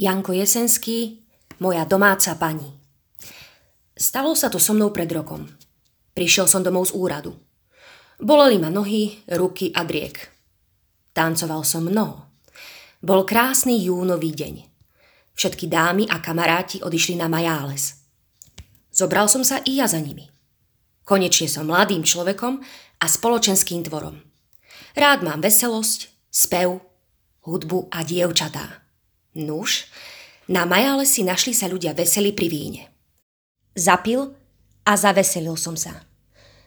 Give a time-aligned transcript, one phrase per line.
[0.00, 1.20] Janko Jesenský,
[1.60, 2.64] moja domáca pani.
[3.92, 5.44] Stalo sa to so mnou pred rokom.
[6.16, 7.36] Prišiel som domov z úradu.
[8.16, 10.16] Boleli ma nohy, ruky a driek.
[11.12, 12.32] Tancoval som mnoho.
[13.04, 14.64] Bol krásny júnový deň.
[15.36, 18.00] Všetky dámy a kamaráti odišli na Majáles.
[18.88, 20.24] Zobral som sa i ja za nimi.
[21.04, 22.56] Konečne som mladým človekom
[22.96, 24.16] a spoločenským tvorom.
[24.96, 26.80] Rád mám veselosť, spev,
[27.44, 28.79] hudbu a dievčatá.
[29.34, 29.86] Nuž,
[30.50, 32.82] na Majále si našli sa ľudia veselí pri víne.
[33.78, 34.34] Zapil
[34.82, 36.02] a zaveselil som sa.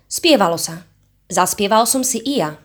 [0.07, 0.87] Spievalo sa.
[1.27, 2.55] Zaspieval som si i ja.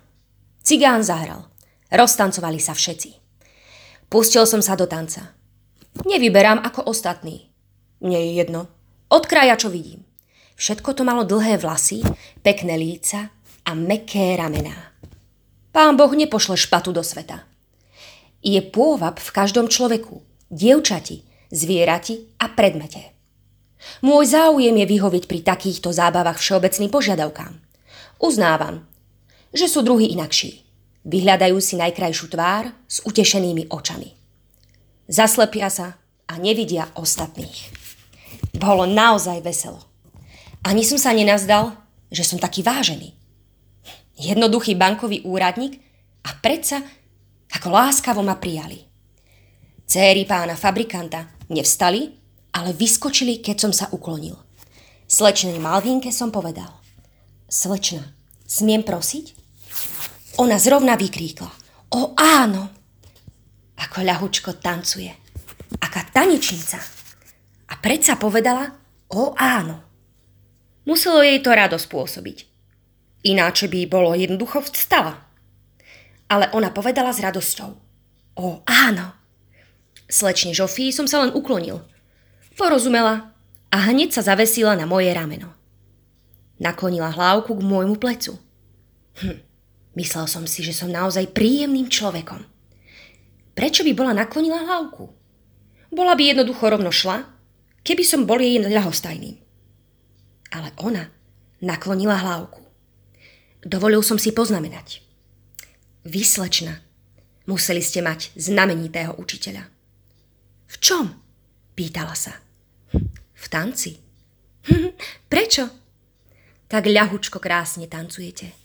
[0.62, 1.50] Cigán zahral.
[1.90, 3.18] Roztancovali sa všetci.
[4.06, 5.34] Pustil som sa do tanca.
[6.06, 7.50] Nevyberám ako ostatní.
[7.98, 8.70] Mne je jedno.
[9.10, 10.06] Od kraja, čo vidím.
[10.54, 12.02] Všetko to malo dlhé vlasy,
[12.42, 13.30] pekné líca
[13.66, 14.94] a meké ramená.
[15.74, 17.46] Pán Boh nepošle špatu do sveta.
[18.48, 21.20] Je pôvab v každom človeku, dievčati,
[21.52, 23.12] zvierati a predmete.
[24.00, 27.52] Môj záujem je vyhoviť pri takýchto zábavách všeobecným požiadavkám.
[28.16, 28.88] Uznávam,
[29.52, 30.64] že sú druhí inakší.
[31.04, 34.16] Vyhľadajú si najkrajšiu tvár s utešenými očami.
[35.12, 37.68] Zaslepia sa a nevidia ostatných.
[38.56, 39.84] Bolo naozaj veselo.
[40.64, 41.76] Ani som sa nenazdal,
[42.08, 43.12] že som taký vážený.
[44.16, 45.84] Jednoduchý bankový úradník
[46.24, 46.80] a predsa
[47.54, 48.84] ako láskavo ma prijali.
[49.88, 52.12] Céry pána fabrikanta nevstali,
[52.52, 54.36] ale vyskočili, keď som sa uklonil.
[55.08, 56.68] Slečnej Malvínke som povedal.
[57.48, 58.04] Slečna,
[58.44, 59.32] smiem prosiť?
[60.36, 61.48] Ona zrovna vykríkla.
[61.96, 62.68] O áno!
[63.80, 65.08] Ako ľahučko tancuje.
[65.80, 66.76] Aká tanečnica.
[67.72, 68.68] A predsa povedala
[69.08, 69.80] o áno.
[70.84, 72.44] Muselo jej to rado spôsobiť.
[73.24, 75.27] Ináč by bolo jednoducho vstala
[76.28, 77.70] ale ona povedala s radosťou.
[78.36, 79.16] O, áno.
[80.08, 81.80] Slečne Žofii som sa len uklonil.
[82.54, 83.32] Porozumela
[83.72, 85.52] a hneď sa zavesila na moje rameno.
[86.60, 88.36] Naklonila hlávku k môjmu plecu.
[89.20, 89.40] Hm,
[89.96, 92.44] myslel som si, že som naozaj príjemným človekom.
[93.56, 95.10] Prečo by bola naklonila hlávku?
[95.88, 97.24] Bola by jednoducho rovno šla,
[97.82, 99.36] keby som bol jej ľahostajným.
[100.52, 101.08] Ale ona
[101.58, 102.62] naklonila hlávku.
[103.64, 105.02] Dovolil som si poznamenať–
[106.08, 106.80] Vyslečna,
[107.44, 109.60] museli ste mať znamenitého učiteľa.
[110.64, 111.12] V čom?
[111.76, 112.32] Pýtala sa.
[113.36, 113.92] V tanci.
[115.32, 115.68] Prečo?
[116.64, 118.56] Tak ľahučko krásne tancujete.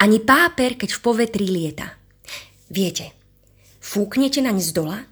[0.00, 2.00] Ani páper, keď v povetrí lieta.
[2.72, 3.12] Viete,
[3.76, 5.04] fúknete naň z dola,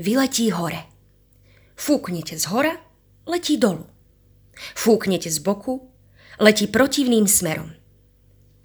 [0.00, 0.88] vyletí hore.
[1.76, 2.80] Fúknete z hora,
[3.28, 3.84] letí dolu.
[4.72, 5.84] Fúknete z boku,
[6.40, 7.76] letí protivným smerom.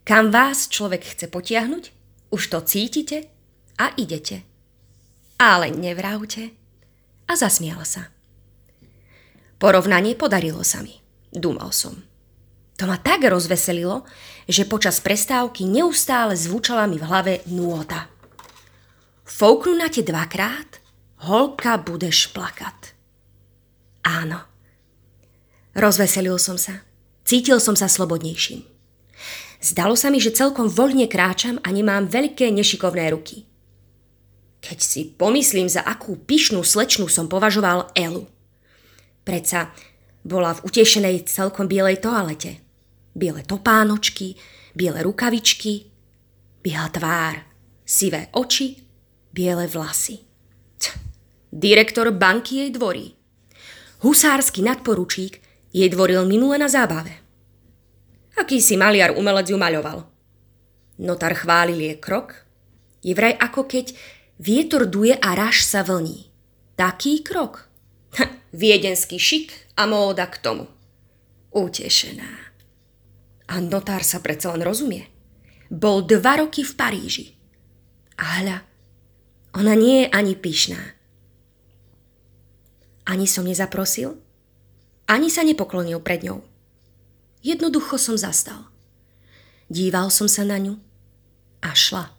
[0.08, 2.01] Kam vás človek chce potiahnuť,
[2.31, 3.28] už to cítite
[3.78, 4.42] a idete.
[5.38, 6.56] Ale nevravte.
[7.28, 8.12] A zasmiala sa.
[9.62, 10.97] Porovnanie podarilo sa mi,
[11.30, 11.94] dúmal som.
[12.81, 14.09] To ma tak rozveselilo,
[14.50, 18.09] že počas prestávky neustále zvučala mi v hlave nôta.
[19.22, 20.81] Fouknu na te dvakrát,
[21.30, 22.97] holka budeš plakat.
[24.02, 24.41] Áno.
[25.78, 26.81] Rozveselil som sa.
[27.22, 28.71] Cítil som sa slobodnejším.
[29.62, 33.46] Zdalo sa mi, že celkom voľne kráčam a nemám veľké nešikovné ruky.
[34.58, 38.26] Keď si pomyslím, za akú pyšnú slečnú som považoval Elu.
[39.22, 39.70] Preca
[40.26, 42.58] bola v utešenej celkom bielej toalete.
[43.14, 44.34] Biele topánočky,
[44.74, 45.86] biele rukavičky,
[46.66, 47.38] biela tvár,
[47.86, 48.82] sivé oči,
[49.30, 50.26] biele vlasy.
[50.82, 50.90] Tch,
[51.54, 53.14] direktor banky jej dvorí.
[54.02, 55.38] Husársky nadporučík
[55.70, 57.21] jej dvoril minule na zábave.
[58.41, 60.02] Akýsi maliar umelec ju maľoval.
[61.06, 62.41] Notar chválil je krok.
[63.06, 63.94] Je vraj ako keď
[64.41, 66.34] vietor duje a raž sa vlní.
[66.74, 67.69] Taký krok.
[68.18, 70.66] Ha, viedenský šik a móda k tomu.
[71.53, 72.50] Utešená.
[73.46, 75.06] A notár sa predsa len rozumie.
[75.69, 77.25] Bol dva roky v Paríži.
[78.18, 78.58] A hľa,
[79.53, 80.81] ona nie je ani pyšná.
[83.05, 84.17] Ani som nezaprosil,
[85.05, 86.51] ani sa nepoklonil pred ňou.
[87.41, 88.70] Jednoducho som zastal.
[89.66, 90.78] Díval som sa na ňu
[91.66, 92.14] a šla.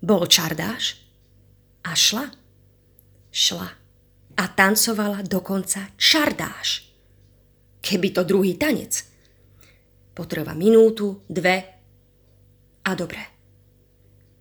[0.00, 0.96] Bol čardáš
[1.84, 2.32] a šla.
[3.28, 3.68] Šla
[4.40, 6.88] a tancovala dokonca čardáš.
[7.84, 9.04] Keby to druhý tanec.
[10.16, 11.56] Potreba minútu, dve
[12.88, 13.20] a dobre.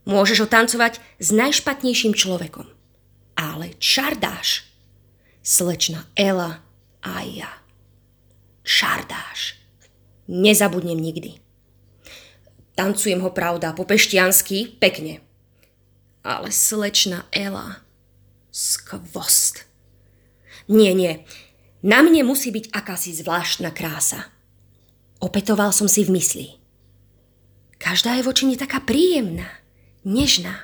[0.07, 2.67] Môžeš ho tancovať s najšpatnejším človekom.
[3.35, 4.71] Ale čardáš.
[5.43, 6.63] Slečna Ela
[7.03, 7.62] a ja
[8.73, 9.61] šardáš.
[10.25, 11.37] Nezabudnem nikdy.
[12.73, 15.21] Tancujem ho pravda po peštiansky pekne.
[16.25, 17.85] Ale slečna Ela,
[18.49, 19.65] Skvost.
[20.69, 21.25] Nie, nie.
[21.83, 24.31] Na mne musí byť akási zvláštna krása.
[25.19, 26.47] Opetoval som si v mysli.
[27.81, 29.49] Každá je voči mne taká príjemná,
[30.07, 30.63] nežná.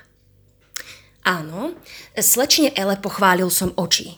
[1.28, 1.76] Áno,
[2.16, 4.16] slečne Ele pochválil som oči.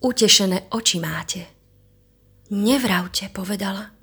[0.00, 1.59] Utešené oči máte.
[2.50, 3.94] Nevravte, povedala.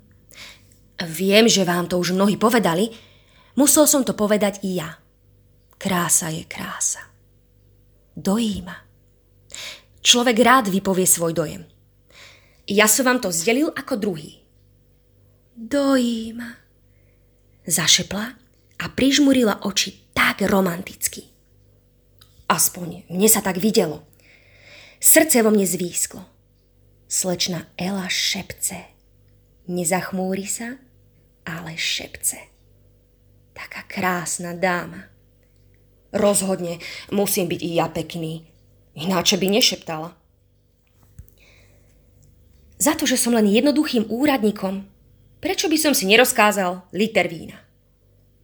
[1.04, 2.88] Viem, že vám to už mnohí povedali,
[3.60, 4.96] musel som to povedať i ja.
[5.76, 7.04] Krása je krása.
[8.16, 8.74] Dojíma.
[10.00, 11.62] Človek rád vypovie svoj dojem.
[12.64, 14.40] Ja som vám to zdelil ako druhý.
[15.52, 16.56] Dojíma.
[17.68, 18.24] Zašepla
[18.80, 21.28] a prižmurila oči tak romanticky.
[22.48, 24.08] Aspoň mne sa tak videlo.
[24.98, 26.37] Srdce vo mne zvýsklo.
[27.08, 28.84] Slečna Ela šepce.
[29.64, 30.76] Nezachmúri sa,
[31.48, 32.36] ale šepce.
[33.56, 35.08] Taká krásna dáma.
[36.12, 38.44] Rozhodne musím byť i ja pekný,
[38.92, 40.12] Ináče by nešeptala.
[42.76, 44.84] Za to, že som len jednoduchým úradníkom,
[45.40, 47.56] prečo by som si nerozkázal liter vína?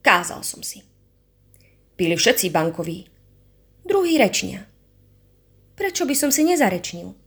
[0.01, 0.81] Kázal som si.
[2.01, 3.13] Pili všetci bankoví.
[3.85, 4.65] Druhý rečnia.
[5.77, 7.24] Prečo by som si nezarečnil?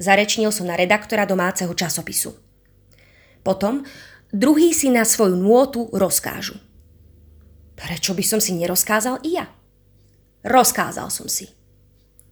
[0.00, 2.32] Zarečnil som na redaktora domáceho časopisu.
[3.44, 3.84] Potom
[4.32, 6.56] druhý si na svoju nôtu rozkážu.
[7.76, 9.48] Prečo by som si nerozkázal i ja?
[10.40, 11.52] Rozkázal som si.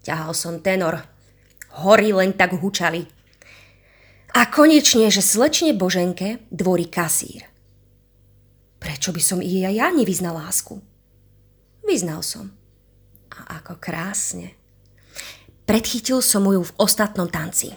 [0.01, 1.05] Ťahal som tenor.
[1.85, 3.05] Hory len tak hučali.
[4.33, 7.45] A konečne, že slečne Boženke dvorí kasír.
[8.81, 10.81] Prečo by som i ja, ja nevyznal lásku?
[11.85, 12.53] Vyznal som.
[13.33, 14.58] A ako krásne.
[15.69, 17.77] Predchytil som ju v ostatnom tanci.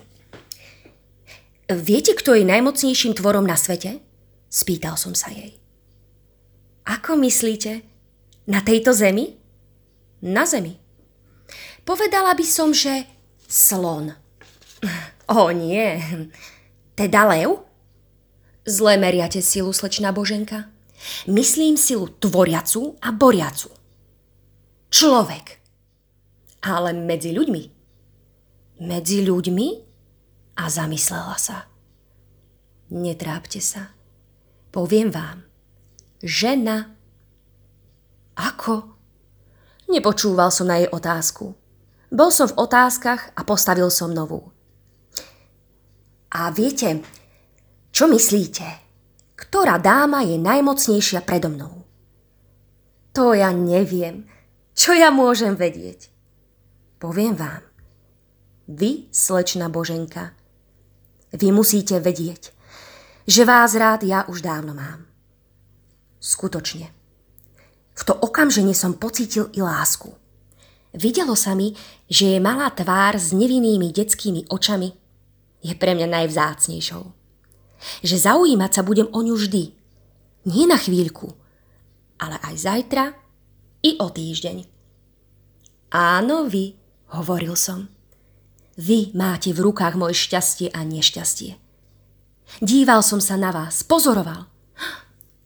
[1.67, 3.99] Viete, kto je najmocnejším tvorom na svete?
[4.47, 5.59] Spýtal som sa jej.
[6.87, 7.83] Ako myslíte?
[8.47, 9.35] Na tejto zemi?
[10.23, 10.79] Na zemi.
[11.83, 13.03] Povedala by som, že
[13.51, 14.15] slon.
[15.27, 15.99] O nie,
[16.95, 17.59] teda lev?
[18.63, 20.71] Zle meriate silu, slečná Boženka.
[21.27, 23.67] Myslím silu tvoriacu a boriacu.
[24.91, 25.59] Človek.
[26.61, 27.80] Ale medzi ľuďmi.
[28.81, 29.67] Medzi ľuďmi?
[30.57, 31.69] A zamyslela sa.
[32.89, 33.93] Netrápte sa.
[34.73, 35.45] Poviem vám.
[36.25, 36.89] Žena.
[38.33, 38.97] Ako?
[39.85, 41.53] Nepočúval som na jej otázku.
[42.09, 44.49] Bol som v otázkach a postavil som novú.
[46.33, 47.05] A viete,
[47.93, 48.65] čo myslíte?
[49.37, 51.85] Ktorá dáma je najmocnejšia predo mnou?
[53.13, 54.25] To ja neviem.
[54.73, 56.09] Čo ja môžem vedieť?
[56.97, 57.70] Poviem vám.
[58.71, 60.31] Vy, slečna Boženka,
[61.35, 62.55] vy musíte vedieť,
[63.27, 65.11] že vás rád ja už dávno mám.
[66.23, 66.87] Skutočne.
[67.91, 70.15] V to okamženie som pocítil i lásku.
[70.95, 71.75] Videlo sa mi,
[72.07, 74.95] že je malá tvár s nevinnými detskými očami
[75.59, 77.03] je pre mňa najvzácnejšou.
[78.07, 79.63] Že zaujímať sa budem o ňu vždy.
[80.47, 81.35] Nie na chvíľku,
[82.23, 83.19] ale aj zajtra
[83.83, 84.63] i o týždeň.
[85.91, 86.71] Áno, vy,
[87.19, 88.00] hovoril som.
[88.79, 91.59] Vy máte v rukách moje šťastie a nešťastie.
[92.63, 94.47] Díval som sa na vás, pozoroval.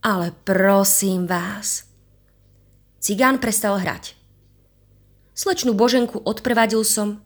[0.06, 1.90] Ale prosím vás.
[3.02, 4.14] Cigán prestal hrať.
[5.34, 7.22] Slečnú Boženku odprevadil som,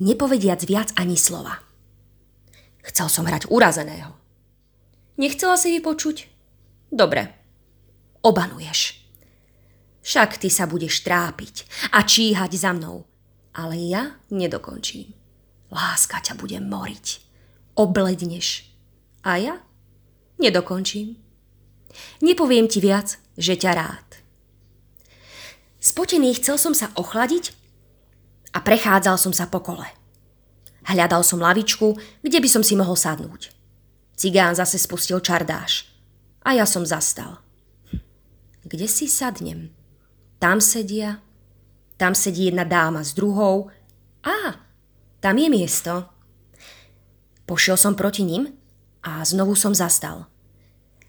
[0.00, 1.60] nepovediac viac ani slova.
[2.84, 4.12] Chcel som hrať urazeného.
[5.16, 6.28] Nechcela si vypočuť?
[6.92, 7.30] Dobre.
[8.24, 9.00] Obanuješ.
[10.04, 11.64] Však ty sa budeš trápiť
[11.96, 13.08] a číhať za mnou.
[13.54, 15.23] Ale ja nedokončím.
[15.72, 17.06] Láska ťa bude moriť.
[17.78, 18.68] Obledneš.
[19.24, 19.54] A ja
[20.38, 21.16] nedokončím.
[22.20, 24.08] Nepoviem ti viac, že ťa rád.
[25.78, 27.54] Spotený chcel som sa ochladiť
[28.56, 29.86] a prechádzal som sa po kole.
[30.84, 33.52] Hľadal som lavičku, kde by som si mohol sadnúť.
[34.14, 35.88] Cigán zase spustil čardáš
[36.44, 37.40] a ja som zastal.
[38.64, 39.72] Kde si sadnem?
[40.40, 41.20] Tam sedia,
[41.96, 43.68] tam sedí jedna dáma s druhou.
[44.24, 44.63] Á,
[45.24, 46.04] tam je miesto.
[47.48, 48.52] Pošiel som proti ním
[49.00, 50.28] a znovu som zastal.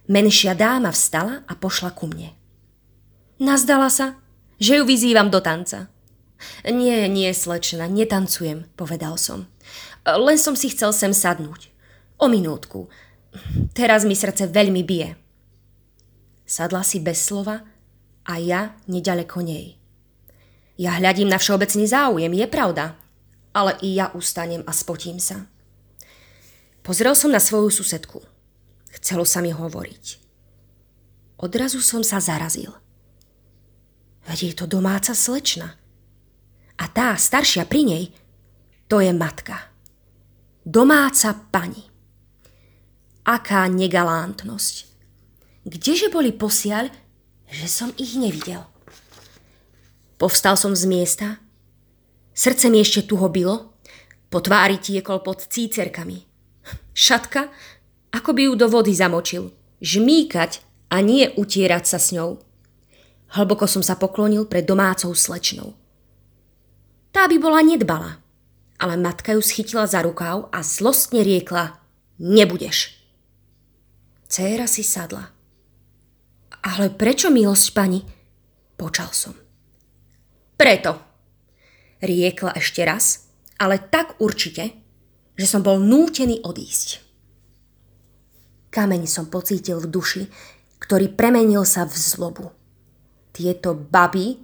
[0.08, 2.32] Menšia dáma vstala a pošla ku mne.
[3.44, 4.16] Nazdala sa,
[4.56, 5.92] že ju vyzývam do tanca.
[6.64, 9.52] Nie, nie, slečna, netancujem, povedal som.
[10.08, 11.76] Len som si chcel sem sadnúť.
[12.16, 12.88] O minútku.
[13.76, 15.20] Teraz mi srdce veľmi bije.
[16.48, 17.68] Sadla si bez slova
[18.24, 19.76] a ja nedaleko nej.
[20.80, 22.96] Ja hľadím na všeobecný záujem, je pravda,
[23.56, 25.48] ale i ja ustanem a spotím sa.
[26.84, 28.20] Pozrel som na svoju susedku.
[29.00, 30.20] Chcelo sa mi hovoriť.
[31.40, 32.76] Odrazu som sa zarazil–
[34.26, 35.78] Veď je to domáca slečna.
[36.76, 38.04] A tá staršia pri nej,
[38.90, 39.70] to je matka.
[40.66, 41.88] Domáca pani.
[43.26, 44.76] Aká negalantnosť.
[45.66, 46.90] Kdeže boli posiaľ,
[47.50, 48.66] že som ich nevidel?
[50.18, 51.42] Povstal som z miesta.
[52.36, 53.72] Srdce mi ešte tuho bylo.
[54.28, 56.28] Po tvári tiekol pod cícerkami.
[56.92, 57.48] Šatka,
[58.12, 59.56] ako by ju do vody zamočil.
[59.80, 60.60] Žmýkať
[60.92, 62.44] a nie utierať sa s ňou.
[63.40, 65.76] Hlboko som sa poklonil pred domácou slečnou.
[67.16, 68.20] Tá by bola nedbala,
[68.76, 71.80] ale matka ju schytila za rukáv a zlostne riekla
[72.20, 72.96] Nebudeš.
[74.28, 75.36] Céra si sadla.
[76.64, 78.00] Ale prečo, milosť pani?
[78.80, 79.36] Počal som.
[80.56, 81.15] Preto.
[82.06, 84.78] Riekla ešte raz, ale tak určite,
[85.34, 87.02] že som bol nútený odísť.
[88.70, 90.24] Kameň som pocítil v duši,
[90.80, 92.52] ktorý premenil sa v zlobu.
[93.34, 94.38] Tieto baby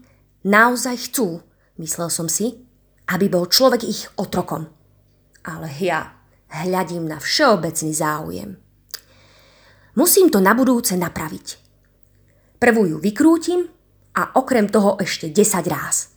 [0.48, 1.44] naozaj chcú,
[1.78, 2.56] myslel som si,
[3.12, 4.68] aby bol človek ich otrokom.
[5.44, 6.16] Ale ja
[6.52, 8.50] hľadím na všeobecný záujem.
[9.96, 11.48] Musím to na budúce napraviť.
[12.56, 13.68] Prvú ju vykrútim
[14.16, 16.11] a okrem toho ešte 10 ráz.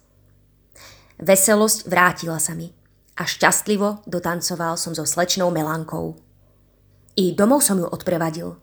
[1.24, 2.68] Veselosť vrátila sa mi
[3.16, 6.20] a šťastlivo dotancoval som so slečnou Melankou.
[7.16, 8.60] I domov som ju odprevadil.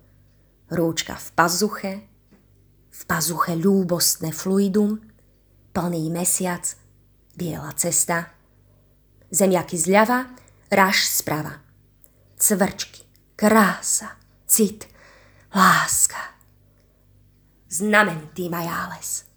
[0.70, 1.94] Rúčka v pazuche,
[2.94, 5.02] v pazuche ľúbostné fluidum,
[5.74, 6.62] plný mesiac,
[7.34, 8.30] biela cesta,
[9.34, 10.30] zemiaky zľava,
[10.70, 11.66] raž sprava,
[12.38, 13.02] cvrčky,
[13.34, 14.86] krása, cit,
[15.50, 16.38] láska.
[17.74, 19.31] Znamenitý majáles.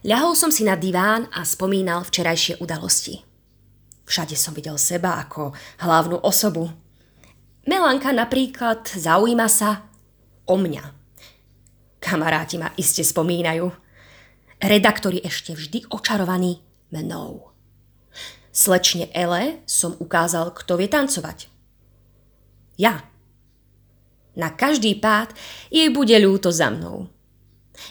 [0.00, 3.20] Ľahol som si na diván a spomínal včerajšie udalosti.
[4.08, 5.52] Všade som videl seba ako
[5.84, 6.72] hlavnú osobu.
[7.68, 9.84] Melanka napríklad zaujíma sa
[10.48, 10.84] o mňa.
[12.00, 13.68] Kamaráti ma iste spomínajú.
[14.56, 17.52] Redaktori ešte vždy očarovaní mnou.
[18.56, 21.52] Slečne Ele som ukázal, kto vie tancovať.
[22.80, 23.04] Ja.
[24.32, 25.36] Na každý pád
[25.68, 27.19] jej bude ľúto za mnou.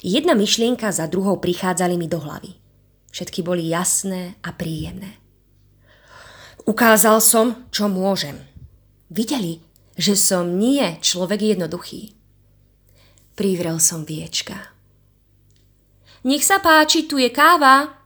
[0.04, 2.56] Jedna myšlienka za druhou prichádzali mi do hlavy.
[3.10, 5.18] Všetky boli jasné a príjemné.
[6.70, 8.38] Ukázal som, čo môžem.
[9.10, 9.66] Videli,
[9.98, 12.14] že som nie človek jednoduchý.
[13.34, 14.70] Privrel som viečka.
[16.22, 17.98] Nech sa páči, tu je káva.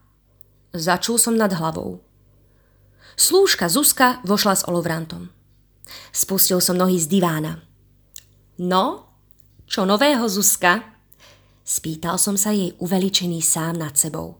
[0.71, 1.99] Začul som nad hlavou.
[3.19, 5.29] Slúžka Zuzka vošla s olovrantom.
[6.13, 7.61] Spustil som nohy z divána.
[8.57, 9.09] No,
[9.65, 10.92] čo nového, Zuzka?
[11.63, 14.35] Spýtal som sa jej uveličený sám nad sebou.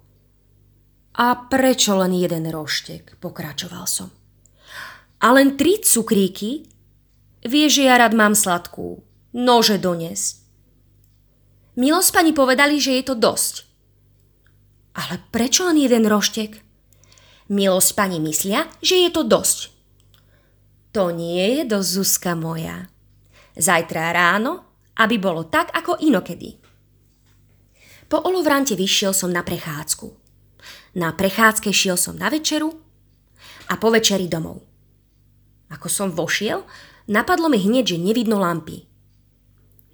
[1.15, 3.15] A prečo len jeden roštek?
[3.23, 4.11] Pokračoval som.
[5.23, 6.67] A len tri cukríky?
[7.47, 8.99] Vieš, že ja rád mám sladkú.
[9.31, 10.43] Nože dones.
[11.79, 13.55] Milosť pani povedali, že je to dosť.
[14.93, 16.59] Ale prečo len jeden roštek?
[17.49, 19.73] Milosť pani myslia, že je to dosť.
[20.93, 22.89] To nie je dosť, Zuzka moja.
[23.57, 26.62] Zajtra ráno, aby bolo tak, ako inokedy.
[28.13, 30.05] Po olovrante vyšiel som na prechádzku.
[31.01, 32.69] Na prechádzke šiel som na večeru
[33.65, 34.61] a po večeri domov.
[35.73, 36.61] Ako som vošiel,
[37.09, 38.85] napadlo mi hneď, že nevidno lampy.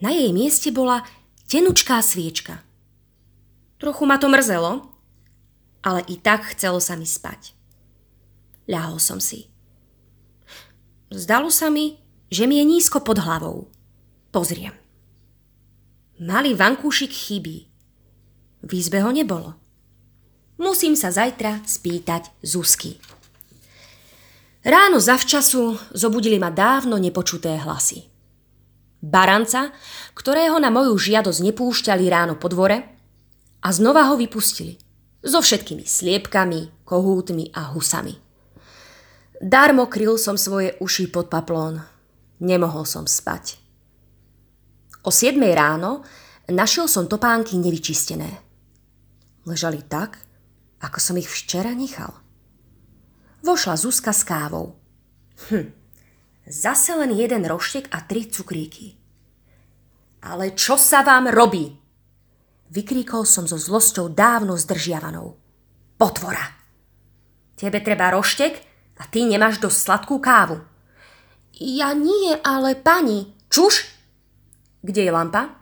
[0.04, 1.08] Na jej mieste bola
[1.48, 2.60] tenučká sviečka.
[3.80, 4.92] Trochu ma to mrzelo,
[5.80, 7.56] ale i tak chcelo sa mi spať.
[8.68, 9.48] Ľahol som si.
[11.08, 11.96] Zdalo sa mi,
[12.28, 13.72] že mi je nízko pod hlavou.
[14.36, 14.76] Pozriem.
[16.20, 17.69] Malý vankúšik chybí.
[18.64, 19.56] V izbe ho nebolo.
[20.60, 23.00] Musím sa zajtra spýtať Zuzky.
[24.60, 28.04] Ráno zavčasu zobudili ma dávno nepočuté hlasy.
[29.00, 29.72] Baranca,
[30.12, 32.84] ktorého na moju žiadosť nepúšťali ráno po dvore
[33.64, 34.76] a znova ho vypustili.
[35.24, 38.20] So všetkými sliepkami, kohútmi a husami.
[39.40, 41.80] Darmo kryl som svoje uši pod paplón.
[42.44, 43.56] Nemohol som spať.
[45.08, 46.04] O 7 ráno
[46.52, 48.49] našiel som topánky nevyčistené.
[49.50, 50.22] Ležali tak,
[50.78, 52.14] ako som ich včera nechal.
[53.42, 54.78] Vošla Zuzka s kávou.
[55.50, 55.74] Hm,
[56.46, 58.94] Zase len jeden roštek a tri cukríky.
[60.22, 61.78] Ale čo sa vám robí?
[62.70, 65.38] Vykríkol som so zlosťou dávno zdržiavanou.
[65.98, 66.46] Potvora!
[67.58, 68.54] Tebe treba roštek
[69.02, 70.62] a ty nemáš dosť sladkú kávu.
[71.58, 73.34] Ja nie, ale pani.
[73.50, 73.82] Čuš?
[74.86, 75.58] Kde je lampa?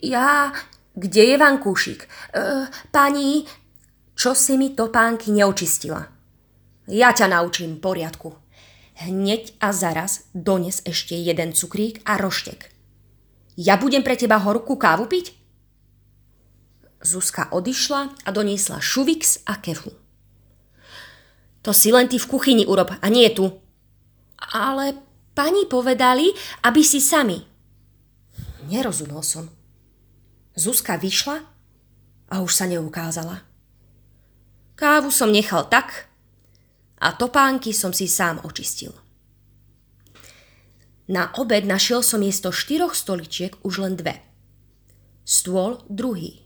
[0.00, 0.56] Ja...
[0.94, 2.06] Kde je vankúšik?
[2.06, 2.08] E,
[2.94, 3.42] pani,
[4.14, 6.06] čo si mi topánky neočistila?
[6.86, 8.38] Ja ťa naučím poriadku.
[8.94, 12.70] Hneď a zaraz dones ešte jeden cukrík a roštek.
[13.58, 15.34] Ja budem pre teba horkú kávu piť?
[17.02, 19.90] Zuzka odišla a doniesla šuvix a kefu.
[21.66, 23.50] To si len ty v kuchyni urob a nie tu.
[24.54, 24.94] Ale
[25.34, 26.30] pani povedali,
[26.62, 27.42] aby si sami.
[28.70, 29.63] Nerozumel som.
[30.54, 31.42] Zuzka vyšla
[32.30, 33.42] a už sa neukázala.
[34.74, 36.10] Kávu som nechal tak
[36.98, 38.94] a topánky som si sám očistil.
[41.10, 44.24] Na obed našiel som miesto štyroch stoličiek už len dve.
[45.26, 46.40] Stôl druhý.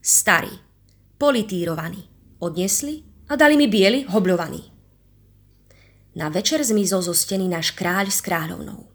[0.00, 0.50] Starý,
[1.20, 2.08] politírovaný.
[2.40, 4.62] Odnesli a dali mi biely, hobľovaný.
[6.14, 8.86] Na večer zmizol zo steny náš kráľ s kráľovnou.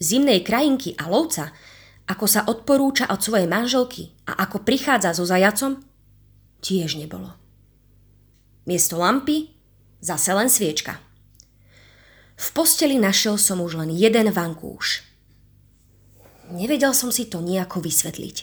[0.00, 1.54] Zimnej krajinky a lovca,
[2.04, 5.80] ako sa odporúča od svojej manželky a ako prichádza so zajacom,
[6.60, 7.32] tiež nebolo.
[8.68, 9.52] Miesto lampy
[10.04, 11.00] zase len sviečka.
[12.34, 15.04] V posteli našiel som už len jeden vankúš.
[16.52, 18.36] Nevedel som si to nejako vysvetliť.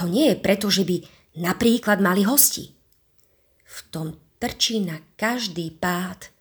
[0.00, 0.96] To nie je preto, že by
[1.40, 2.72] napríklad mali hosti.
[3.64, 6.32] V tom trčí na každý pád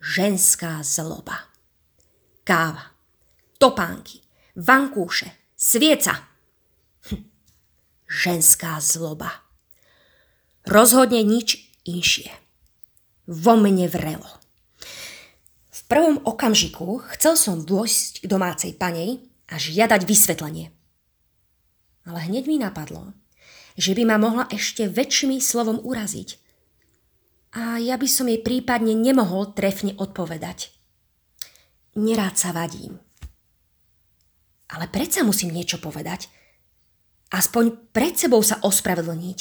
[0.00, 1.52] ženská zloba.
[2.42, 2.96] Káva,
[3.60, 4.24] topánky,
[4.56, 6.26] vankúše, svieca.
[7.06, 7.22] Hm.
[8.10, 9.30] Ženská zloba.
[10.66, 12.34] Rozhodne nič inšie.
[13.30, 14.42] Vo mne vrelo
[15.92, 19.20] prvom okamžiku chcel som vôjsť k domácej panej
[19.52, 20.72] a žiadať vysvetlenie.
[22.08, 23.12] Ale hneď mi napadlo,
[23.76, 26.40] že by ma mohla ešte väčším slovom uraziť.
[27.52, 30.72] A ja by som jej prípadne nemohol trefne odpovedať.
[31.92, 32.96] Nerád sa vadím.
[34.72, 36.32] Ale predsa musím niečo povedať.
[37.32, 39.38] Aspoň pred sebou sa ospravedlniť.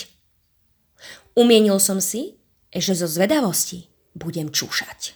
[1.39, 2.39] Umienil som si,
[2.71, 5.15] že zo zvedavosti budem čúšať.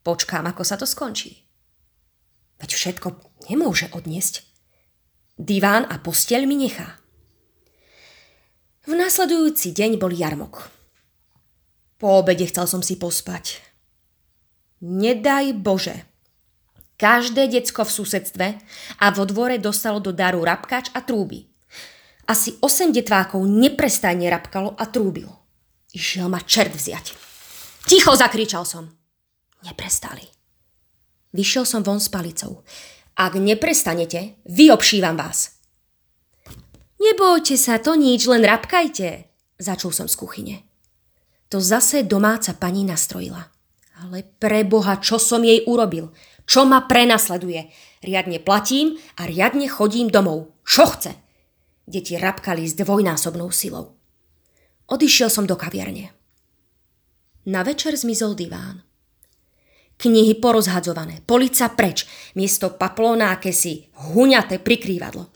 [0.00, 1.44] Počkám, ako sa to skončí.
[2.60, 3.08] Veď všetko
[3.48, 4.44] nemôže odniesť.
[5.40, 7.00] Diván a posteľ mi nechá.
[8.84, 10.68] V následujúci deň bol jarmok.
[12.00, 13.60] Po obede chcel som si pospať.
[14.80, 16.09] Nedaj Bože.
[17.00, 18.46] Každé decko v susedstve
[19.00, 21.48] a vo dvore dostalo do daru rabkač a trúby.
[22.28, 25.32] Asi 8 detvákov neprestajne rabkalo a trúbilo.
[25.96, 27.16] Išiel ma čert vziať.
[27.88, 28.84] Ticho, zakričal som.
[29.64, 30.28] Neprestali.
[31.32, 32.60] Vyšiel som von s palicou.
[33.16, 35.56] Ak neprestanete, vyobšívam vás.
[37.00, 39.24] Nebojte sa, to nič, len rapkajte,
[39.56, 40.56] začul som z kuchyne.
[41.48, 43.48] To zase domáca pani nastrojila.
[44.00, 46.12] Ale pre Boha, čo som jej urobil?
[46.44, 47.68] Čo ma prenasleduje?
[48.00, 50.54] Riadne platím a riadne chodím domov.
[50.64, 51.12] Čo chce?
[51.84, 53.98] Deti rapkali s dvojnásobnou silou.
[54.90, 56.10] Odišiel som do kaviarne.
[57.46, 58.82] Na večer zmizol diván.
[60.00, 65.28] Knihy porozhadzované, polica preč, miesto paplóna si huňaté prikrývadlo.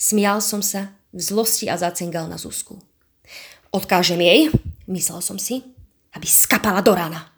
[0.00, 2.80] Smial som sa v zlosti a zacengal na Zuzku.
[3.70, 4.48] Odkážem jej,
[4.88, 5.62] myslel som si,
[6.16, 7.28] aby skapala do rána.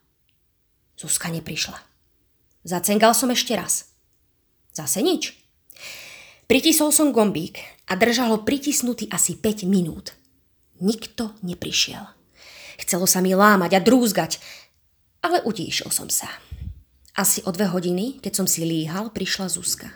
[0.95, 1.92] Zuzka neprišla.
[2.63, 3.91] Zacengal som ešte raz.
[4.71, 5.35] Zase nič.
[6.47, 7.59] Pritisol som gombík
[7.91, 10.15] a držal ho pritisnutý asi 5 minút.
[10.79, 12.07] Nikto neprišiel.
[12.79, 14.39] Chcelo sa mi lámať a drúzgať,
[15.23, 16.31] ale utíšil som sa.
[17.13, 19.93] Asi o dve hodiny, keď som si líhal, prišla Zuzka.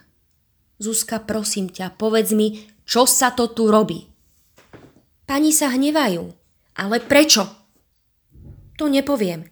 [0.76, 4.06] Zuzka, prosím ťa, povedz mi, čo sa to tu robí.
[5.24, 6.22] Pani sa hnevajú.
[6.76, 7.48] Ale prečo?
[8.76, 9.48] To nepoviem.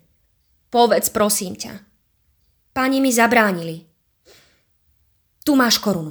[0.68, 1.93] Povedz, prosím ťa.
[2.74, 3.86] Pani mi zabránili.
[5.46, 6.10] Tu máš korunu.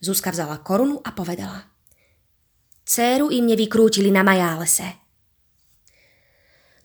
[0.00, 1.68] Zuzka vzala korunu a povedala.
[2.88, 4.88] Céru im nevykrútili na majálese.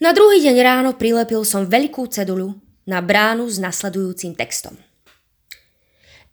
[0.04, 4.76] Na druhý deň ráno prilepil som veľkú cedulu, na bránu s nasledujúcim textom.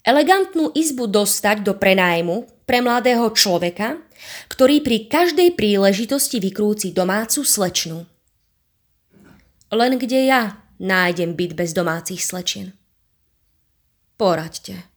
[0.03, 4.03] Elegantnú izbu dostať do prenájmu pre mladého človeka,
[4.51, 8.03] ktorý pri každej príležitosti vykrúci domácu slečnu.
[9.71, 12.73] Len kde ja nájdem byt bez domácich slečien?
[14.17, 14.94] Poraďte.